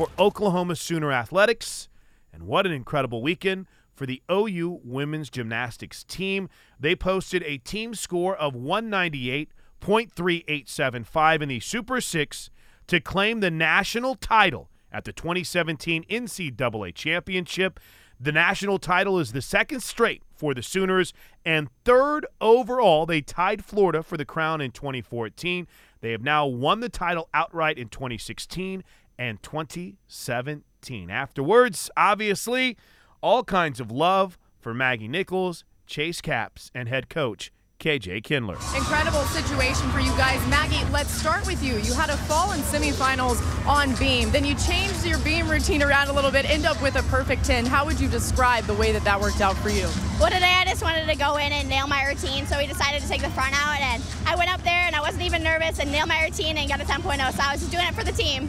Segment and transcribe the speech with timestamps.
[0.00, 1.90] for Oklahoma Sooner athletics,
[2.32, 6.48] and what an incredible weekend for the OU women's gymnastics team.
[6.78, 12.48] They posted a team score of 198.3875 in the Super Six
[12.86, 17.78] to claim the national title at the 2017 NCAA Championship.
[18.18, 21.12] The national title is the second straight for the Sooners
[21.44, 23.04] and third overall.
[23.04, 25.68] They tied Florida for the crown in 2014.
[26.00, 28.82] They have now won the title outright in 2016
[29.20, 31.10] and 2017.
[31.10, 32.78] Afterwards, obviously,
[33.22, 38.56] all kinds of love for Maggie Nichols, Chayse Capps, and head coach KJ Kindler.
[38.74, 40.46] Incredible situation for you guys.
[40.48, 41.76] Maggie, let's start with you.
[41.78, 44.30] You had a fall in semifinals on beam.
[44.30, 47.44] Then you changed your beam routine around a little bit, end up with a perfect
[47.44, 47.66] 10.
[47.66, 49.88] How would you describe the way that that worked out for you?
[50.18, 53.02] Well, today I just wanted to go in and nail my routine, so we decided
[53.02, 53.80] to take the front out.
[53.80, 56.68] And I went up there and I wasn't even nervous and nailed my routine and
[56.68, 57.02] got a 10.0.
[57.32, 58.48] So I was just doing it for the team.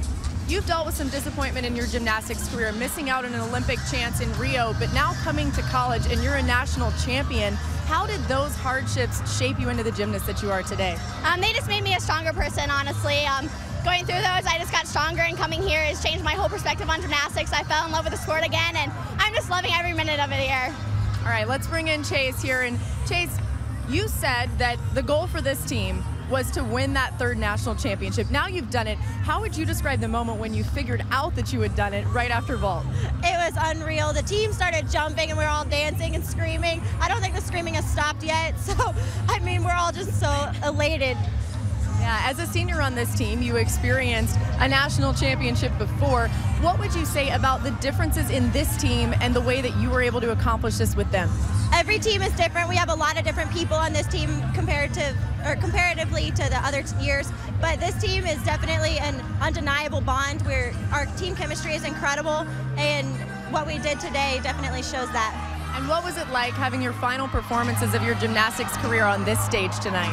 [0.52, 4.20] You've dealt with some disappointment in your gymnastics career, missing out on an Olympic chance
[4.20, 7.54] in Rio, but now coming to college and you're a national champion.
[7.88, 10.98] How did those hardships shape you into the gymnast that you are today?
[11.24, 13.26] Um, they just made me a stronger person, honestly.
[13.28, 13.50] Um,
[13.86, 16.90] going through those, I just got stronger, and coming here has changed my whole perspective
[16.90, 17.54] on gymnastics.
[17.54, 20.34] I fell in love with the sport again, and I'm just loving every minute of
[20.34, 20.76] it here.
[21.20, 22.64] All right, let's bring in Chayse here.
[22.64, 23.42] And Chayse,
[23.88, 28.32] you said that the goal for this team was to win that third national championship.
[28.32, 28.98] Now you've done it.
[28.98, 32.06] How would you describe the moment when you figured out that you had done it
[32.08, 32.86] right after vault?
[33.24, 34.14] It was unreal.
[34.14, 36.82] The team started jumping and we were all dancing and screaming.
[37.02, 38.56] I don't think the screaming has stopped yet.
[38.72, 38.94] So,
[39.28, 41.18] I mean, we're all just so elated.
[42.00, 46.30] Yeah, as a senior on this team, you experienced a national championship before.
[46.62, 49.90] What would you say about the differences in this team and the way that you
[49.90, 51.30] were able to accomplish this with them?
[51.74, 52.70] Every team is different.
[52.70, 55.16] We have a lot of different people on this team compared to
[55.46, 60.74] or comparatively to the other years, but this team is definitely an undeniable bond where
[60.92, 62.46] our team chemistry is incredible
[62.78, 63.08] and
[63.52, 65.34] what we did today definitely shows that.
[65.76, 69.40] And what was it like having your final performances of your gymnastics career on this
[69.44, 70.12] stage tonight?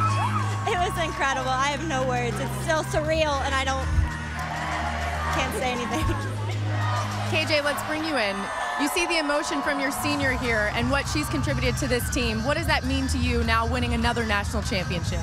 [0.67, 1.49] It was incredible.
[1.49, 2.35] I have no words.
[2.39, 3.87] It's still surreal, and I don't
[5.35, 6.05] can't say anything.
[7.31, 8.35] KJ, let's bring you in.
[8.79, 12.45] You see the emotion from your senior here and what she's contributed to this team.
[12.45, 15.19] What does that mean to you now winning another national championship?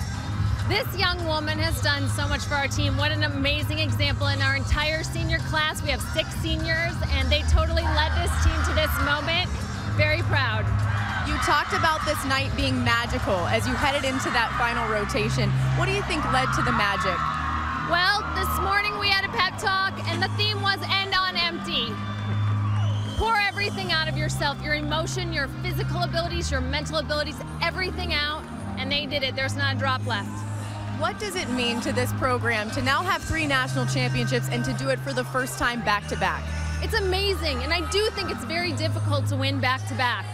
[0.68, 2.98] This young woman has done so much for our team.
[2.98, 5.80] What an amazing example in our entire senior class.
[5.80, 9.48] We have six seniors, and they totally led this team to this moment.
[9.96, 10.68] Very proud.
[11.24, 15.48] You talked about this night being magical as you headed into that final rotation.
[15.80, 17.16] What do you think led to the magic?
[17.88, 21.88] Well, this morning we had a pep talk, and the theme was end on empty.
[23.16, 28.44] Pour everything out of yourself your emotion, your physical abilities, your mental abilities, everything out,
[28.76, 29.34] and they did it.
[29.34, 30.28] There's not a drop left.
[31.00, 34.74] What does it mean to this program to now have three national championships and to
[34.74, 36.44] do it for the first time back to back?
[36.82, 40.26] It's amazing, and I do think it's very difficult to win back to back.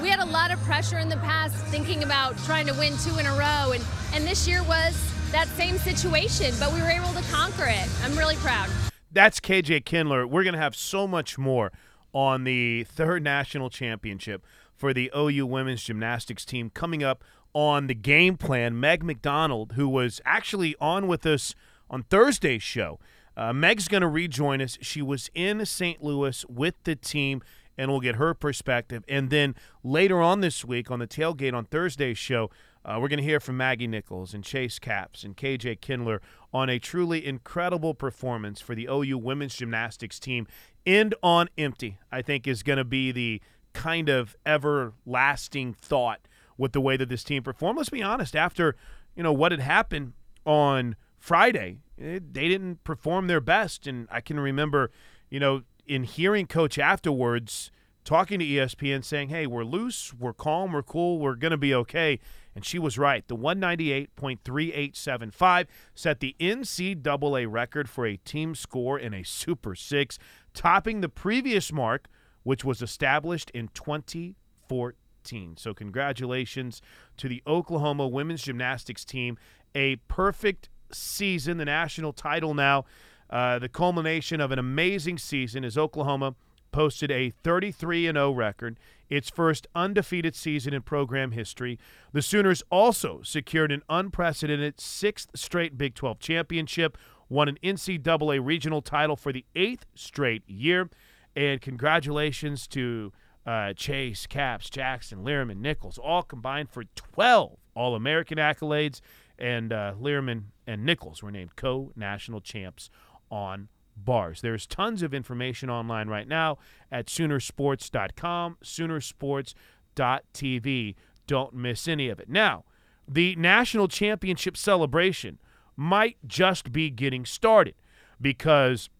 [0.00, 3.18] We had a lot of pressure in the past thinking about trying to win two
[3.18, 3.84] in a row, and,
[4.14, 4.98] and this year was
[5.30, 7.88] that same situation, but we were able to conquer it.
[8.02, 8.70] I'm really proud.
[9.12, 10.26] That's KJ Kindler.
[10.26, 11.70] We're going to have so much more
[12.12, 14.44] on the third national championship
[14.74, 17.22] for the OU women's gymnastics team coming up
[17.52, 18.78] on the game plan.
[18.78, 21.54] Meg McDonald, who was actually on with us
[21.88, 22.98] on Thursday's show,
[23.36, 24.78] uh, Meg's going to rejoin us.
[24.80, 26.02] She was in St.
[26.02, 27.42] Louis with the team,
[27.76, 29.04] and we'll get her perspective.
[29.08, 32.50] And then later on this week on the tailgate on Thursday's show,
[32.84, 36.22] uh, we're going to hear from Maggie Nichols and Chayse Capps and KJ Kindler
[36.52, 40.46] on a truly incredible performance for the OU women's gymnastics team.
[40.86, 46.20] End on empty, I think, is going to be the kind of everlasting thought
[46.56, 47.78] with the way that this team performed.
[47.78, 48.76] Let's be honest, after
[49.14, 50.12] you know what had happened
[50.44, 54.90] on Friday, it, they didn't perform their best, and I can remember,
[55.28, 57.70] you know, in hearing coach afterwards
[58.04, 61.74] talking to ESPN saying, "Hey, we're loose, we're calm, we're cool, we're going to be
[61.74, 62.18] okay."
[62.54, 63.26] And she was right.
[63.28, 70.18] The 198.3875 set the NCAA record for a team score in a Super 6,
[70.54, 72.08] topping the previous mark,
[72.42, 75.56] which was established in 2014.
[75.56, 76.80] So, congratulations
[77.18, 79.38] to the Oklahoma women's gymnastics team.
[79.74, 82.84] A perfect season, the national title now.
[83.28, 86.34] Uh, the culmination of an amazing season is Oklahoma
[86.72, 91.78] posted a 33 0 record, its first undefeated season in program history.
[92.12, 96.96] The Sooners also secured an unprecedented sixth straight Big 12 championship,
[97.30, 100.90] won an NCAA regional title for the eighth straight year.
[101.34, 103.12] And congratulations to
[103.46, 109.00] uh, Chayse, Capps, Jackson, Lehrmann, Nichols, all combined for 12 All American accolades.
[109.38, 112.90] And uh, Lehrmann and Nichols were named co national champs
[113.30, 114.42] on bars.
[114.42, 116.58] There's tons of information online right now
[116.92, 120.94] at Soonersports.com, Soonersports.tv.
[121.26, 122.28] Don't miss any of it.
[122.28, 122.64] Now,
[123.08, 125.38] the national championship celebration
[125.80, 127.74] might just be getting started
[128.20, 128.90] because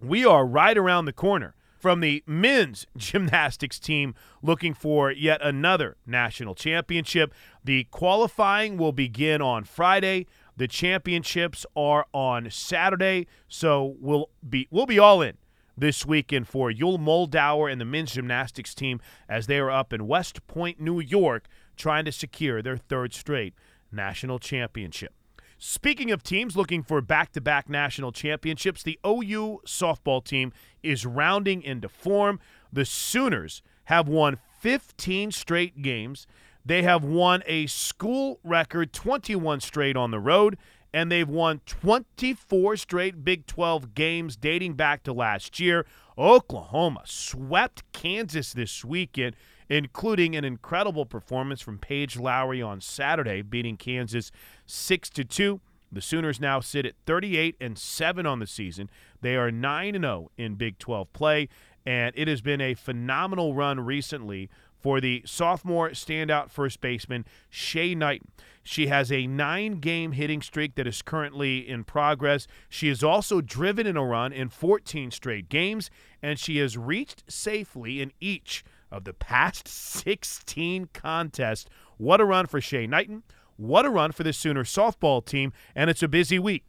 [0.00, 5.96] we are right around the corner from the men's gymnastics team looking for yet another
[6.04, 7.32] national championship.
[7.62, 10.26] The qualifying will begin on Friday.
[10.56, 15.38] The championships are on Saturday, so we'll be we'll be all in
[15.78, 20.08] this weekend for Yul Moldauer and the men's gymnastics team as they are up in
[20.08, 21.46] West Point, New York,
[21.76, 23.54] trying to secure their third straight
[23.92, 25.14] national championship.
[25.62, 31.04] Speaking of teams looking for back to back national championships, the OU softball team is
[31.04, 32.40] rounding into form.
[32.72, 36.26] The Sooners have won 15 straight games.
[36.64, 40.56] They have won a school record 21 straight on the road,
[40.94, 45.84] and they've won 24 straight Big 12 games dating back to last year.
[46.20, 49.34] Oklahoma swept Kansas this weekend
[49.70, 54.32] including an incredible performance from Paige Lowary on Saturday, beating Kansas
[54.66, 55.60] 6 to 2.
[55.92, 58.90] The Sooners now sit at 38 and 7 on the season.
[59.20, 61.48] They are 9 and 0 in Big 12 play,
[61.86, 64.50] and it has been a phenomenal run recently
[64.80, 68.28] for the sophomore standout first baseman Shay Knighten.
[68.62, 72.46] She has a nine game hitting streak that is currently in progress.
[72.68, 75.90] She has also driven in a run in 14 straight games,
[76.22, 81.66] and she has reached safely in each of the past 16 contests.
[81.96, 83.22] What a run for Shay Knighten.
[83.56, 86.64] What a run for the Sooner softball team, and it's a busy week.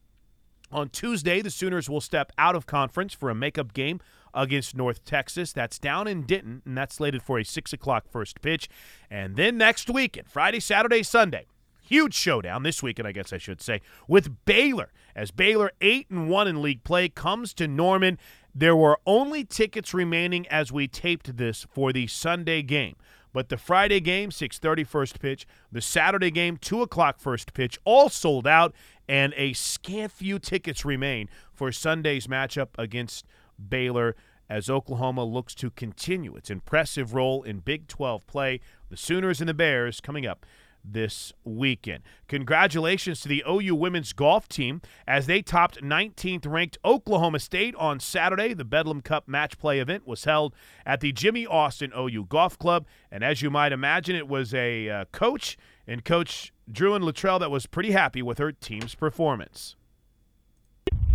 [0.72, 4.00] On Tuesday, the Sooners will step out of conference for a makeup game
[4.34, 5.54] against North Texas.
[5.54, 8.70] That's down in Denton, and that's slated for a 6 o'clock first pitch.
[9.10, 11.46] And then next weekend, Friday, Saturday, Sunday,
[11.82, 16.30] huge showdown this weekend, I guess I should say, with Baylor as Baylor 8 and
[16.30, 18.18] 1 in league play comes to Norman.
[18.56, 22.96] There were only tickets remaining as we taped this for the Sunday game.
[23.34, 28.10] But the Friday game, 6:30 first pitch, the Saturday game, 2 o'clock first pitch, all
[28.10, 28.74] sold out,
[29.08, 33.26] and a scant few tickets remain for Sunday's matchup against
[33.70, 34.16] Baylor
[34.50, 38.60] as Oklahoma looks to continue its impressive roll in Big 12 play.
[38.90, 40.46] The Sooners and the Bears coming up
[40.84, 42.04] this weekend.
[42.28, 48.00] Congratulations to the OU women's golf team as they topped 19th ranked Oklahoma State on
[48.00, 48.54] Saturday.
[48.54, 50.54] The Bedlam Cup match play event was held
[50.86, 52.86] at the Jimmy Austin OU Golf Club.
[53.12, 57.66] And as you might imagine, it was a uh, coach and Coach Drouin-Luttrell that was
[57.66, 59.76] pretty happy with her team's performance.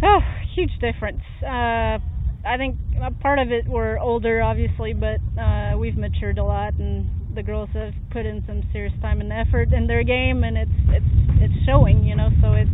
[0.02, 0.20] Oh,
[0.54, 1.22] huge difference.
[1.42, 1.98] Uh,
[2.46, 2.76] I think
[3.20, 7.68] part of it we're older, obviously, but uh, we've matured a lot, and the girls
[7.74, 11.64] have put in some serious time and effort in their game, and it's it's it's
[11.66, 12.30] showing, you know.
[12.40, 12.70] So it's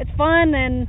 [0.00, 0.86] it's fun, and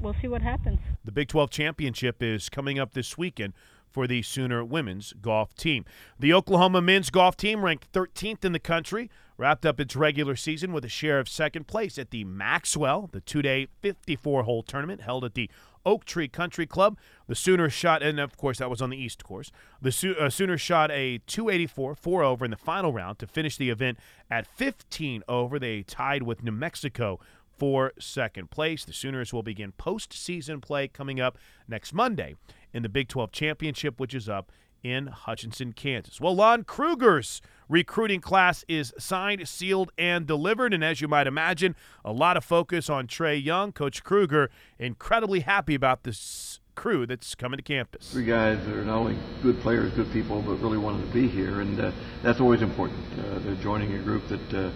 [0.00, 0.80] we'll see what happens.
[1.04, 3.54] The Big 12 championship is coming up this weekend
[3.88, 5.84] for the Sooner women's golf team.
[6.18, 10.72] The Oklahoma men's golf team, ranked 13th in the country, wrapped up its regular season
[10.72, 15.02] with a share of second place at the Maxwell, the two day 54 hole tournament
[15.02, 15.48] held at the
[15.86, 16.98] Oak Tree Country Club.
[17.28, 19.50] The Sooners shot, and of course that was on the East course.
[19.80, 23.70] The uh, Sooners shot a 284 4 over in the final round to finish the
[23.70, 23.98] event
[24.30, 25.58] at 15 over.
[25.58, 27.20] They tied with New Mexico
[27.56, 28.84] for second place.
[28.84, 31.38] The Sooners will begin postseason play coming up
[31.68, 32.34] next Monday
[32.72, 34.52] in the Big 12 Championship, which is up
[34.82, 36.20] in Hutchinson, Kansas.
[36.20, 40.72] Well, Lon Kruger's recruiting class is signed, sealed, and delivered.
[40.72, 43.72] And as you might imagine, a lot of focus on Trae Young.
[43.72, 48.12] Coach Kruger incredibly happy about this crew that's coming to campus.
[48.12, 51.26] Three guys that are not only good players, good people, but really wanted to be
[51.26, 51.90] here, and uh,
[52.22, 53.00] that's always important.
[53.18, 54.70] Uh, they're joining a group that uh,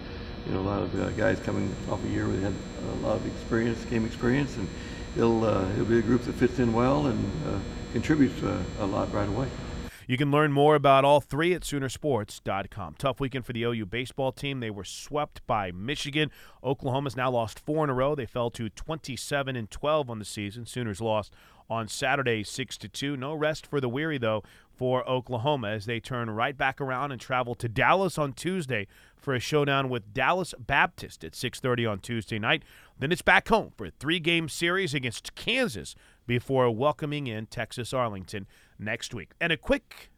[0.45, 2.53] you know a lot of uh, guys coming off a year where they had
[2.83, 4.67] a lot of experience, game experience, and
[5.15, 7.59] it'll uh, it'll be a group that fits in well and uh,
[7.93, 9.47] contributes uh, a lot right away.
[10.11, 12.95] You can learn more about all three at Soonersports.com.
[12.97, 14.59] Tough weekend for the OU baseball team.
[14.59, 16.31] They were swept by Michigan.
[16.61, 18.13] Oklahoma's now lost four in a row.
[18.13, 20.65] They fell to 27 and 12 on the season.
[20.65, 21.33] Sooners lost
[21.69, 23.15] on Saturday 6 to 2.
[23.15, 24.43] No rest for the weary though
[24.75, 29.33] for Oklahoma as they turn right back around and travel to Dallas on Tuesday for
[29.35, 32.63] a showdown with Dallas Baptist at 6:30 on Tuesday night.
[32.97, 38.47] Then it's back home for a three-game series against Kansas before welcoming in Texas Arlington
[38.79, 39.31] next week.
[39.39, 40.11] And a quick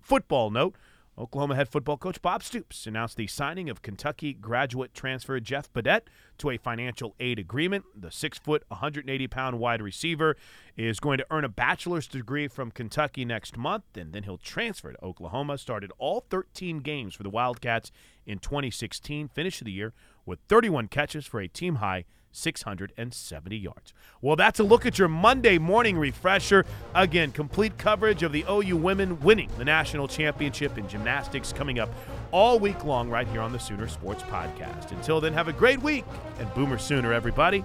[0.00, 0.76] football note
[1.20, 6.00] Oklahoma head football coach Bob Stoops announced the signing of Kentucky graduate transfer Jeff Badet
[6.38, 7.84] to a financial aid agreement.
[7.94, 10.38] The six foot, 180 pound wide receiver
[10.78, 14.92] is going to earn a bachelor's degree from Kentucky next month, and then he'll transfer
[14.92, 15.58] to Oklahoma.
[15.58, 17.92] Started all 13 games for the Wildcats
[18.24, 19.92] in 2016, finished the year
[20.24, 23.92] with 31 catches for a team high 670 yards.
[24.20, 26.64] Well, that's a look at your Monday morning refresher.
[26.94, 31.90] Again, complete coverage of the OU women winning the national championship in gymnastics coming up
[32.32, 34.92] all week long right here on the Sooner Sports Podcast.
[34.92, 36.04] Until then, have a great week
[36.38, 37.64] and Boomer Sooner, everybody.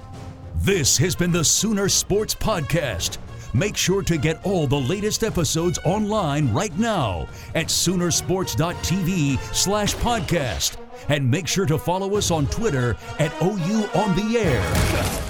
[0.56, 3.18] This has been the Sooner Sports Podcast.
[3.54, 10.85] Make sure to get all the latest episodes online right now at Soonersports.tv slash podcast.
[11.10, 15.22] And make sure to follow us on Twitter at OU On The Air.